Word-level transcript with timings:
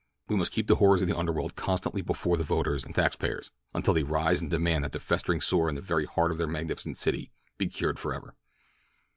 We 0.29 0.35
must 0.35 0.51
keep 0.51 0.65
the 0.65 0.77
horrors 0.77 1.03
of 1.03 1.07
the 1.07 1.15
underworld 1.15 1.55
constantly 1.55 2.01
before 2.01 2.35
the 2.35 2.43
voters 2.43 2.83
and 2.83 2.95
tax 2.95 3.15
payers 3.15 3.51
until 3.71 3.93
they 3.93 4.01
rise 4.01 4.41
and 4.41 4.49
demand 4.49 4.83
that 4.83 4.93
the 4.93 4.99
festering 4.99 5.41
sore 5.41 5.69
in 5.69 5.75
the 5.75 5.81
very 5.81 6.05
heart 6.05 6.31
of 6.31 6.39
their 6.39 6.47
magnificent 6.47 6.97
city 6.97 7.29
be 7.59 7.67
cured 7.67 7.99
forever. 7.99 8.33